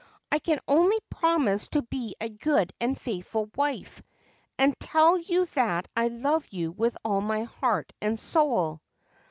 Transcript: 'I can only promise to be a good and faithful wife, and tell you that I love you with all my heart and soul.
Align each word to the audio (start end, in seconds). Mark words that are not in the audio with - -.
'I 0.31 0.39
can 0.39 0.59
only 0.67 0.97
promise 1.11 1.67
to 1.69 1.83
be 1.83 2.15
a 2.19 2.27
good 2.27 2.73
and 2.81 2.99
faithful 2.99 3.51
wife, 3.55 4.01
and 4.57 4.73
tell 4.79 5.15
you 5.19 5.45
that 5.53 5.87
I 5.95 6.07
love 6.07 6.47
you 6.49 6.71
with 6.71 6.97
all 7.05 7.21
my 7.21 7.43
heart 7.43 7.93
and 8.01 8.19
soul. 8.19 8.81